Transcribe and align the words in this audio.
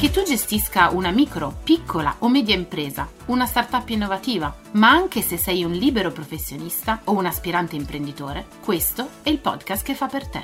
Che 0.00 0.10
tu 0.10 0.22
gestisca 0.22 0.88
una 0.88 1.10
micro, 1.10 1.58
piccola 1.62 2.16
o 2.20 2.30
media 2.30 2.54
impresa, 2.54 3.06
una 3.26 3.44
startup 3.44 3.86
innovativa, 3.90 4.56
ma 4.72 4.88
anche 4.88 5.20
se 5.20 5.36
sei 5.36 5.62
un 5.62 5.72
libero 5.72 6.10
professionista 6.10 7.02
o 7.04 7.12
un 7.12 7.26
aspirante 7.26 7.76
imprenditore, 7.76 8.46
questo 8.64 9.06
è 9.22 9.28
il 9.28 9.40
podcast 9.40 9.84
che 9.84 9.94
fa 9.94 10.06
per 10.06 10.26
te. 10.26 10.42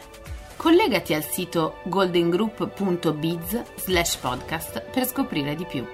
Collegati 0.57 1.15
al 1.15 1.25
sito 1.25 1.77
goldengroup.biz 1.85 3.63
slash 3.77 4.17
podcast 4.17 4.91
per 4.91 5.07
scoprire 5.07 5.55
di 5.55 5.65
più. 5.65 5.87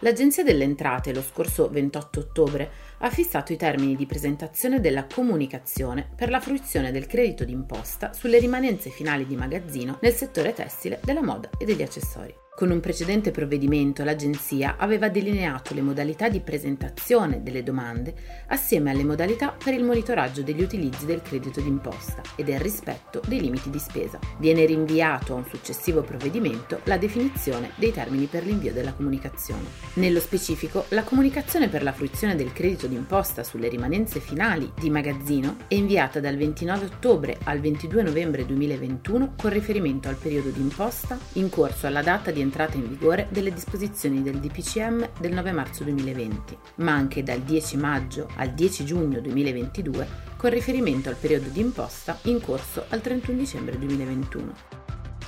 L'Agenzia 0.00 0.42
delle 0.42 0.64
Entrate 0.64 1.14
lo 1.14 1.22
scorso 1.22 1.68
28 1.70 2.20
ottobre 2.20 2.70
ha 2.98 3.10
fissato 3.10 3.52
i 3.52 3.56
termini 3.56 3.96
di 3.96 4.06
presentazione 4.06 4.80
della 4.80 5.06
comunicazione 5.12 6.08
per 6.14 6.30
la 6.30 6.40
fruizione 6.40 6.92
del 6.92 7.06
credito 7.06 7.44
d'imposta 7.44 8.12
sulle 8.12 8.38
rimanenze 8.38 8.90
finali 8.90 9.26
di 9.26 9.36
magazzino 9.36 9.98
nel 10.00 10.12
settore 10.12 10.52
tessile, 10.52 11.00
della 11.02 11.22
moda 11.22 11.50
e 11.58 11.64
degli 11.64 11.82
accessori. 11.82 12.34
Con 12.56 12.70
un 12.70 12.80
precedente 12.80 13.32
provvedimento 13.32 14.02
l'Agenzia 14.02 14.76
aveva 14.78 15.10
delineato 15.10 15.74
le 15.74 15.82
modalità 15.82 16.30
di 16.30 16.40
presentazione 16.40 17.42
delle 17.42 17.62
domande 17.62 18.14
assieme 18.46 18.90
alle 18.90 19.04
modalità 19.04 19.54
per 19.62 19.74
il 19.74 19.84
monitoraggio 19.84 20.40
degli 20.40 20.62
utilizzi 20.62 21.04
del 21.04 21.20
credito 21.20 21.60
d'imposta 21.60 22.22
e 22.34 22.44
del 22.44 22.58
rispetto 22.58 23.20
dei 23.28 23.42
limiti 23.42 23.68
di 23.68 23.78
spesa. 23.78 24.18
Viene 24.38 24.64
rinviato 24.64 25.34
a 25.34 25.36
un 25.36 25.44
successivo 25.44 26.00
provvedimento 26.00 26.80
la 26.84 26.96
definizione 26.96 27.72
dei 27.76 27.92
termini 27.92 28.24
per 28.24 28.46
l'invio 28.46 28.72
della 28.72 28.94
comunicazione. 28.94 29.64
Nello 29.96 30.20
specifico, 30.20 30.86
la 30.88 31.04
comunicazione 31.04 31.68
per 31.68 31.82
la 31.82 31.92
fruizione 31.92 32.36
del 32.36 32.54
credito 32.54 32.85
d'imposta 32.86 33.44
sulle 33.44 33.68
rimanenze 33.68 34.20
finali 34.20 34.70
di 34.78 34.90
magazzino 34.90 35.56
è 35.68 35.74
inviata 35.74 36.20
dal 36.20 36.36
29 36.36 36.84
ottobre 36.84 37.38
al 37.44 37.60
22 37.60 38.02
novembre 38.02 38.46
2021 38.46 39.34
con 39.36 39.50
riferimento 39.50 40.08
al 40.08 40.16
periodo 40.16 40.50
d'imposta 40.50 41.18
in 41.34 41.48
corso 41.48 41.86
alla 41.86 42.02
data 42.02 42.30
di 42.30 42.40
entrata 42.40 42.76
in 42.76 42.88
vigore 42.88 43.28
delle 43.30 43.52
disposizioni 43.52 44.22
del 44.22 44.38
DPCM 44.38 45.10
del 45.18 45.32
9 45.32 45.52
marzo 45.52 45.84
2020, 45.84 46.58
ma 46.76 46.92
anche 46.92 47.22
dal 47.22 47.40
10 47.40 47.76
maggio 47.76 48.28
al 48.36 48.52
10 48.52 48.84
giugno 48.84 49.20
2022 49.20 50.08
con 50.36 50.50
riferimento 50.50 51.08
al 51.08 51.16
periodo 51.16 51.48
di 51.48 51.60
imposta 51.60 52.18
in 52.22 52.40
corso 52.40 52.84
al 52.88 53.00
31 53.00 53.38
dicembre 53.38 53.78
2021. 53.78 54.85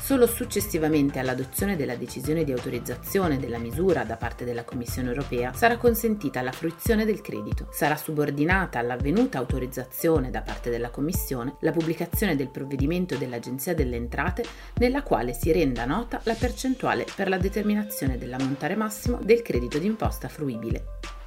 Solo 0.08 0.26
successivamente 0.26 1.18
all'adozione 1.18 1.76
della 1.76 1.94
decisione 1.94 2.42
di 2.42 2.50
autorizzazione 2.50 3.38
della 3.38 3.58
misura 3.58 4.04
da 4.04 4.16
parte 4.16 4.46
della 4.46 4.64
Commissione 4.64 5.10
europea 5.10 5.52
sarà 5.52 5.76
consentita 5.76 6.40
la 6.40 6.50
fruizione 6.50 7.04
del 7.04 7.20
credito. 7.20 7.68
Sarà 7.70 7.94
subordinata 7.94 8.78
all'avvenuta 8.78 9.36
autorizzazione 9.36 10.30
da 10.30 10.40
parte 10.40 10.70
della 10.70 10.88
Commissione 10.88 11.56
la 11.60 11.72
pubblicazione 11.72 12.36
del 12.36 12.48
provvedimento 12.48 13.18
dell'Agenzia 13.18 13.74
delle 13.74 13.96
Entrate 13.96 14.46
nella 14.76 15.02
quale 15.02 15.34
si 15.34 15.52
renda 15.52 15.84
nota 15.84 16.22
la 16.24 16.32
percentuale 16.32 17.04
per 17.14 17.28
la 17.28 17.36
determinazione 17.36 18.16
dell'ammontare 18.16 18.76
massimo 18.76 19.18
del 19.22 19.42
credito 19.42 19.76
d'imposta 19.76 20.28
fruibile. 20.28 21.17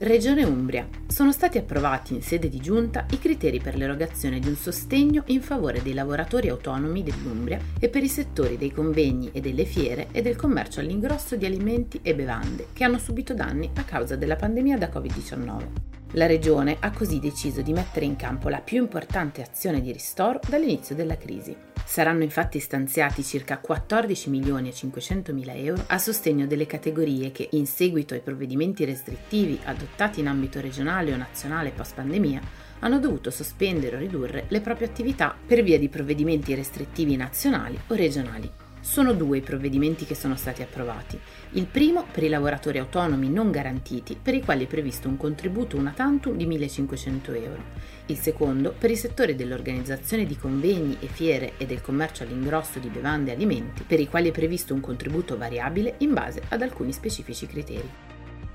Regione 0.00 0.44
Umbria. 0.44 0.88
Sono 1.08 1.32
stati 1.32 1.58
approvati 1.58 2.14
in 2.14 2.22
sede 2.22 2.48
di 2.48 2.60
giunta 2.60 3.04
i 3.10 3.18
criteri 3.18 3.58
per 3.58 3.74
l'erogazione 3.74 4.38
di 4.38 4.46
un 4.46 4.54
sostegno 4.54 5.24
in 5.26 5.42
favore 5.42 5.82
dei 5.82 5.92
lavoratori 5.92 6.48
autonomi 6.48 7.02
dell'Umbria 7.02 7.58
e 7.80 7.88
per 7.88 8.04
i 8.04 8.08
settori 8.08 8.56
dei 8.56 8.70
convegni 8.70 9.30
e 9.32 9.40
delle 9.40 9.64
fiere 9.64 10.06
e 10.12 10.22
del 10.22 10.36
commercio 10.36 10.78
all'ingrosso 10.78 11.34
di 11.34 11.46
alimenti 11.46 11.98
e 12.00 12.14
bevande 12.14 12.68
che 12.72 12.84
hanno 12.84 12.98
subito 12.98 13.34
danni 13.34 13.70
a 13.74 13.82
causa 13.82 14.14
della 14.14 14.36
pandemia 14.36 14.78
da 14.78 14.88
Covid-19. 14.88 15.97
La 16.12 16.24
Regione 16.24 16.78
ha 16.80 16.90
così 16.90 17.20
deciso 17.20 17.60
di 17.60 17.74
mettere 17.74 18.06
in 18.06 18.16
campo 18.16 18.48
la 18.48 18.60
più 18.60 18.78
importante 18.78 19.42
azione 19.42 19.82
di 19.82 19.92
ristoro 19.92 20.40
dall'inizio 20.48 20.94
della 20.94 21.18
crisi. 21.18 21.54
Saranno 21.84 22.22
infatti 22.22 22.60
stanziati 22.60 23.22
circa 23.22 23.58
14 23.58 24.30
milioni 24.30 24.70
e 24.70 24.72
500 24.72 25.34
mila 25.34 25.52
euro 25.52 25.84
a 25.86 25.98
sostegno 25.98 26.46
delle 26.46 26.64
categorie 26.64 27.30
che, 27.30 27.48
in 27.52 27.66
seguito 27.66 28.14
ai 28.14 28.20
provvedimenti 28.20 28.86
restrittivi 28.86 29.60
adottati 29.64 30.20
in 30.20 30.28
ambito 30.28 30.62
regionale 30.62 31.12
o 31.12 31.16
nazionale 31.16 31.72
post 31.72 31.94
pandemia, 31.94 32.40
hanno 32.80 32.98
dovuto 32.98 33.30
sospendere 33.30 33.96
o 33.96 33.98
ridurre 33.98 34.46
le 34.48 34.60
proprie 34.62 34.88
attività 34.88 35.36
per 35.46 35.62
via 35.62 35.78
di 35.78 35.90
provvedimenti 35.90 36.54
restrittivi 36.54 37.16
nazionali 37.16 37.78
o 37.88 37.94
regionali. 37.94 38.50
Sono 38.90 39.12
due 39.12 39.36
i 39.36 39.42
provvedimenti 39.42 40.06
che 40.06 40.14
sono 40.14 40.34
stati 40.34 40.62
approvati. 40.62 41.20
Il 41.50 41.66
primo 41.66 42.06
per 42.10 42.22
i 42.22 42.28
lavoratori 42.30 42.78
autonomi 42.78 43.28
non 43.28 43.50
garantiti, 43.50 44.18
per 44.20 44.32
i 44.32 44.40
quali 44.40 44.64
è 44.64 44.66
previsto 44.66 45.08
un 45.08 45.18
contributo 45.18 45.76
una 45.76 45.92
tantum 45.94 46.34
di 46.34 46.46
1.500 46.46 47.34
euro. 47.44 47.62
Il 48.06 48.16
secondo 48.16 48.74
per 48.76 48.90
i 48.90 48.96
settori 48.96 49.36
dell'organizzazione 49.36 50.24
di 50.24 50.38
convegni 50.38 50.96
e 51.00 51.06
fiere 51.06 51.52
e 51.58 51.66
del 51.66 51.82
commercio 51.82 52.22
all'ingrosso 52.22 52.78
di 52.78 52.88
bevande 52.88 53.30
e 53.30 53.34
alimenti, 53.34 53.82
per 53.82 54.00
i 54.00 54.08
quali 54.08 54.30
è 54.30 54.32
previsto 54.32 54.72
un 54.72 54.80
contributo 54.80 55.36
variabile 55.36 55.96
in 55.98 56.14
base 56.14 56.40
ad 56.48 56.62
alcuni 56.62 56.94
specifici 56.94 57.46
criteri. 57.46 57.88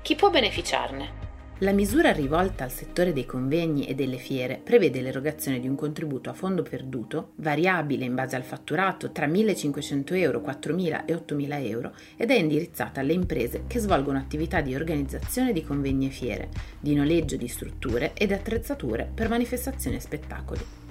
Chi 0.02 0.16
può 0.16 0.30
beneficiarne? 0.30 1.33
La 1.58 1.70
misura 1.70 2.10
rivolta 2.10 2.64
al 2.64 2.72
settore 2.72 3.12
dei 3.12 3.24
convegni 3.24 3.86
e 3.86 3.94
delle 3.94 4.16
fiere 4.16 4.60
prevede 4.62 5.00
l'erogazione 5.00 5.60
di 5.60 5.68
un 5.68 5.76
contributo 5.76 6.28
a 6.28 6.32
fondo 6.32 6.62
perduto, 6.62 7.30
variabile 7.36 8.04
in 8.04 8.14
base 8.16 8.34
al 8.34 8.42
fatturato 8.42 9.12
tra 9.12 9.28
1.500 9.28 10.16
euro, 10.16 10.40
4.000 10.40 11.04
e 11.04 11.14
8.000 11.14 11.66
euro, 11.68 11.94
ed 12.16 12.32
è 12.32 12.34
indirizzata 12.34 13.00
alle 13.00 13.12
imprese 13.12 13.62
che 13.68 13.78
svolgono 13.78 14.18
attività 14.18 14.60
di 14.62 14.74
organizzazione 14.74 15.52
di 15.52 15.62
convegni 15.62 16.08
e 16.08 16.10
fiere, 16.10 16.48
di 16.80 16.92
noleggio 16.92 17.36
di 17.36 17.46
strutture 17.46 18.14
ed 18.14 18.32
attrezzature 18.32 19.08
per 19.14 19.28
manifestazioni 19.28 19.96
e 19.96 20.00
spettacoli. 20.00 20.83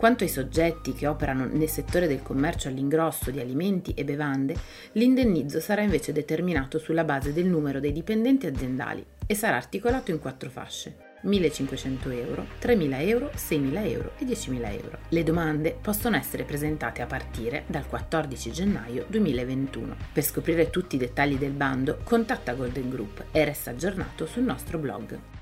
Quanto 0.00 0.24
ai 0.24 0.30
soggetti 0.30 0.94
che 0.94 1.06
operano 1.06 1.44
nel 1.44 1.68
settore 1.68 2.06
del 2.06 2.22
commercio 2.22 2.68
all'ingrosso 2.68 3.30
di 3.30 3.38
alimenti 3.38 3.92
e 3.92 4.02
bevande, 4.02 4.56
l'indennizzo 4.92 5.60
sarà 5.60 5.82
invece 5.82 6.14
determinato 6.14 6.78
sulla 6.78 7.04
base 7.04 7.34
del 7.34 7.44
numero 7.44 7.80
dei 7.80 7.92
dipendenti 7.92 8.46
aziendali 8.46 9.04
e 9.26 9.34
sarà 9.34 9.56
articolato 9.56 10.10
in 10.10 10.18
quattro 10.18 10.48
fasce. 10.48 10.96
1.500 11.24 12.12
euro, 12.14 12.46
3.000 12.62 13.08
euro, 13.08 13.30
6.000 13.36 13.86
euro 13.90 14.12
e 14.16 14.24
10.000 14.24 14.72
euro. 14.82 14.98
Le 15.10 15.22
domande 15.22 15.76
possono 15.78 16.16
essere 16.16 16.44
presentate 16.44 17.02
a 17.02 17.06
partire 17.06 17.64
dal 17.66 17.86
14 17.86 18.52
gennaio 18.52 19.04
2021. 19.06 19.96
Per 20.14 20.22
scoprire 20.22 20.70
tutti 20.70 20.96
i 20.96 20.98
dettagli 20.98 21.36
del 21.36 21.52
bando, 21.52 21.98
contatta 22.04 22.54
Golden 22.54 22.88
Group 22.88 23.24
e 23.32 23.44
resta 23.44 23.72
aggiornato 23.72 24.24
sul 24.24 24.44
nostro 24.44 24.78
blog. 24.78 25.39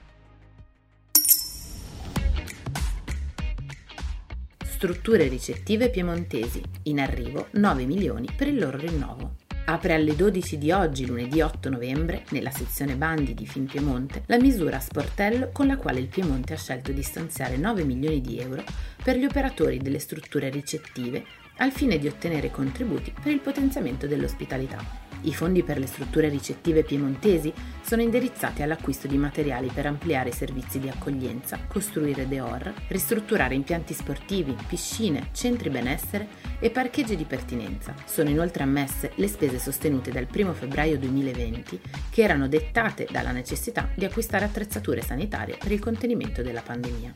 Strutture 4.78 5.26
ricettive 5.26 5.90
piemontesi, 5.90 6.62
in 6.84 7.00
arrivo 7.00 7.48
9 7.54 7.84
milioni 7.84 8.28
per 8.32 8.46
il 8.46 8.60
loro 8.60 8.78
rinnovo. 8.78 9.34
Apre 9.64 9.94
alle 9.94 10.14
12 10.14 10.56
di 10.56 10.70
oggi, 10.70 11.04
lunedì 11.04 11.40
8 11.40 11.68
novembre, 11.68 12.22
nella 12.30 12.52
sezione 12.52 12.94
bandi 12.94 13.34
di 13.34 13.44
Finpiemonte, 13.44 14.22
la 14.26 14.38
misura 14.38 14.76
a 14.76 14.80
sportello 14.80 15.50
con 15.50 15.66
la 15.66 15.76
quale 15.76 15.98
il 15.98 16.06
Piemonte 16.06 16.52
ha 16.52 16.56
scelto 16.56 16.92
di 16.92 17.02
stanziare 17.02 17.56
9 17.56 17.82
milioni 17.82 18.20
di 18.20 18.38
euro 18.38 18.62
per 19.02 19.16
gli 19.16 19.24
operatori 19.24 19.78
delle 19.78 19.98
strutture 19.98 20.48
ricettive 20.48 21.24
al 21.56 21.72
fine 21.72 21.98
di 21.98 22.06
ottenere 22.06 22.52
contributi 22.52 23.12
per 23.20 23.32
il 23.32 23.40
potenziamento 23.40 24.06
dell'ospitalità. 24.06 25.07
I 25.22 25.34
fondi 25.34 25.62
per 25.62 25.78
le 25.78 25.86
strutture 25.86 26.28
ricettive 26.28 26.84
piemontesi 26.84 27.52
sono 27.82 28.02
indirizzati 28.02 28.62
all'acquisto 28.62 29.08
di 29.08 29.16
materiali 29.16 29.68
per 29.72 29.86
ampliare 29.86 30.28
i 30.28 30.32
servizi 30.32 30.78
di 30.78 30.88
accoglienza, 30.88 31.58
costruire 31.66 32.28
DEOR, 32.28 32.72
ristrutturare 32.88 33.54
impianti 33.54 33.94
sportivi, 33.94 34.56
piscine, 34.66 35.30
centri 35.32 35.70
benessere 35.70 36.28
e 36.60 36.70
parcheggi 36.70 37.16
di 37.16 37.24
pertinenza. 37.24 37.94
Sono 38.04 38.30
inoltre 38.30 38.62
ammesse 38.62 39.12
le 39.16 39.28
spese 39.28 39.58
sostenute 39.58 40.12
dal 40.12 40.28
1 40.32 40.52
febbraio 40.52 40.98
2020 40.98 41.80
che 42.10 42.22
erano 42.22 42.46
dettate 42.46 43.06
dalla 43.10 43.32
necessità 43.32 43.90
di 43.94 44.04
acquistare 44.04 44.44
attrezzature 44.44 45.02
sanitarie 45.02 45.56
per 45.58 45.72
il 45.72 45.80
contenimento 45.80 46.42
della 46.42 46.62
pandemia. 46.62 47.12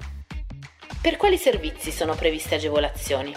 Per 1.00 1.16
quali 1.16 1.37
servizi 1.37 1.90
sono 1.90 2.14
previste 2.14 2.56
agevolazioni? 2.56 3.32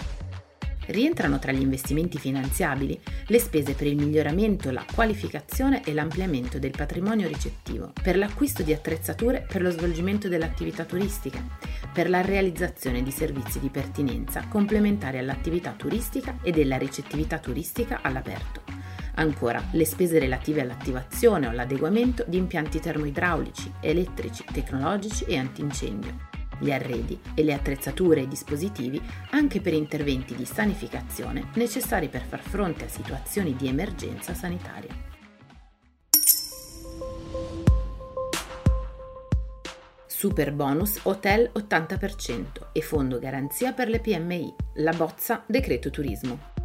Rientrano 0.86 1.38
tra 1.38 1.52
gli 1.52 1.60
investimenti 1.60 2.18
finanziabili 2.18 2.98
le 3.26 3.38
spese 3.38 3.74
per 3.74 3.86
il 3.86 3.96
miglioramento, 3.96 4.70
la 4.70 4.84
qualificazione 4.94 5.82
e 5.84 5.92
l'ampliamento 5.92 6.58
del 6.58 6.70
patrimonio 6.70 7.26
ricettivo, 7.26 7.92
per 8.00 8.16
l'acquisto 8.16 8.62
di 8.62 8.72
attrezzature 8.72 9.44
per 9.48 9.62
lo 9.62 9.70
svolgimento 9.70 10.28
dell'attività 10.28 10.84
turistica, 10.84 11.42
per 11.92 12.08
la 12.08 12.20
realizzazione 12.20 13.02
di 13.02 13.10
servizi 13.10 13.58
di 13.58 13.68
pertinenza 13.68 14.46
complementari 14.48 15.18
all'attività 15.18 15.72
turistica 15.72 16.38
e 16.42 16.52
della 16.52 16.76
ricettività 16.76 17.38
turistica 17.38 18.00
all'aperto. 18.02 18.62
Ancora, 19.18 19.62
le 19.72 19.86
spese 19.86 20.18
relative 20.18 20.60
all'attivazione 20.60 21.46
o 21.46 21.50
all'adeguamento 21.50 22.24
di 22.28 22.36
impianti 22.36 22.80
termoidraulici, 22.80 23.72
elettrici, 23.80 24.44
tecnologici 24.52 25.24
e 25.24 25.38
antincendio 25.38 26.35
gli 26.58 26.70
arredi 26.70 27.18
e 27.34 27.42
le 27.42 27.52
attrezzature 27.52 28.22
e 28.22 28.28
dispositivi 28.28 29.00
anche 29.30 29.60
per 29.60 29.72
interventi 29.72 30.34
di 30.34 30.44
sanificazione 30.44 31.50
necessari 31.54 32.08
per 32.08 32.22
far 32.22 32.40
fronte 32.40 32.84
a 32.84 32.88
situazioni 32.88 33.54
di 33.54 33.68
emergenza 33.68 34.34
sanitaria. 34.34 35.14
Super 40.06 40.50
bonus 40.52 41.00
Hotel 41.02 41.50
80% 41.54 42.68
e 42.72 42.80
fondo 42.80 43.18
garanzia 43.18 43.72
per 43.72 43.88
le 43.88 44.00
PMI, 44.00 44.54
la 44.76 44.92
bozza 44.92 45.44
Decreto 45.46 45.90
Turismo. 45.90 46.55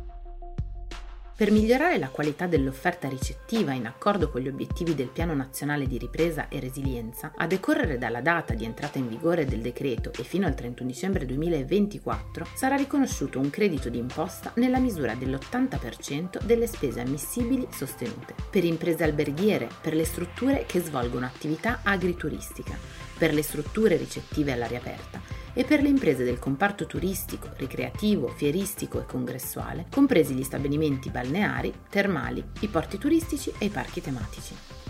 Per 1.42 1.50
migliorare 1.50 1.98
la 1.98 2.10
qualità 2.10 2.46
dell'offerta 2.46 3.10
ricettiva 3.10 3.72
in 3.72 3.88
accordo 3.88 4.30
con 4.30 4.42
gli 4.42 4.48
obiettivi 4.48 4.94
del 4.94 5.08
Piano 5.08 5.34
Nazionale 5.34 5.88
di 5.88 5.98
Ripresa 5.98 6.50
e 6.50 6.60
Resilienza, 6.60 7.32
a 7.36 7.48
decorrere 7.48 7.98
dalla 7.98 8.22
data 8.22 8.54
di 8.54 8.64
entrata 8.64 9.00
in 9.00 9.08
vigore 9.08 9.46
del 9.46 9.62
decreto 9.62 10.12
e 10.16 10.22
fino 10.22 10.46
al 10.46 10.54
31 10.54 10.88
dicembre 10.88 11.26
2024, 11.26 12.46
sarà 12.54 12.76
riconosciuto 12.76 13.40
un 13.40 13.50
credito 13.50 13.90
di 13.90 13.98
imposta 13.98 14.52
nella 14.58 14.78
misura 14.78 15.16
dell'80% 15.16 16.44
delle 16.44 16.68
spese 16.68 17.00
ammissibili 17.00 17.68
sostenute, 17.72 18.36
per 18.52 18.64
imprese 18.64 19.04
alberghiere, 19.04 19.68
per 19.82 19.96
le 19.96 20.06
strutture 20.06 20.66
che 20.68 20.80
svolgono 20.80 21.26
attività 21.26 21.80
agrituristica, 21.82 22.78
per 23.22 23.36
le 23.36 23.44
strutture 23.44 23.98
ricettive 23.98 24.52
all'aria 24.52 24.80
aperta 24.80 25.22
e 25.54 25.64
per 25.64 25.84
le 25.84 25.90
imprese 25.90 26.24
del 26.24 26.40
comparto 26.40 26.88
turistico, 26.88 27.50
ricreativo, 27.58 28.30
fieristico 28.30 29.00
e 29.00 29.06
congressuale, 29.06 29.86
compresi 29.92 30.34
gli 30.34 30.42
stabilimenti 30.42 31.12
balneari, 31.12 31.72
termali, 31.88 32.44
i 32.62 32.68
porti 32.68 32.98
turistici 32.98 33.54
e 33.60 33.66
i 33.66 33.70
parchi 33.70 34.02
tematici. 34.02 34.81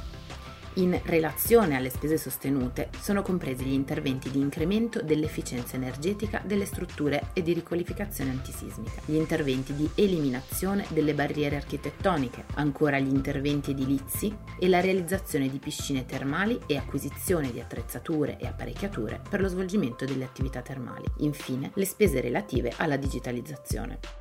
In 0.75 0.97
relazione 1.03 1.75
alle 1.75 1.89
spese 1.89 2.17
sostenute 2.17 2.89
sono 3.01 3.21
compresi 3.21 3.65
gli 3.65 3.73
interventi 3.73 4.31
di 4.31 4.39
incremento 4.39 5.01
dell'efficienza 5.01 5.75
energetica 5.75 6.41
delle 6.45 6.63
strutture 6.65 7.31
e 7.33 7.41
di 7.41 7.51
riqualificazione 7.51 8.31
antisismica, 8.31 9.01
gli 9.03 9.15
interventi 9.15 9.75
di 9.75 9.89
eliminazione 9.95 10.85
delle 10.89 11.13
barriere 11.13 11.57
architettoniche, 11.57 12.45
ancora 12.53 12.99
gli 12.99 13.13
interventi 13.13 13.71
edilizi 13.71 14.33
e 14.57 14.69
la 14.69 14.79
realizzazione 14.79 15.49
di 15.49 15.59
piscine 15.59 16.05
termali 16.05 16.57
e 16.67 16.77
acquisizione 16.77 17.51
di 17.51 17.59
attrezzature 17.59 18.37
e 18.39 18.47
apparecchiature 18.47 19.19
per 19.29 19.41
lo 19.41 19.49
svolgimento 19.49 20.05
delle 20.05 20.23
attività 20.23 20.61
termali. 20.61 21.05
Infine, 21.17 21.71
le 21.73 21.85
spese 21.85 22.21
relative 22.21 22.71
alla 22.77 22.95
digitalizzazione. 22.95 24.20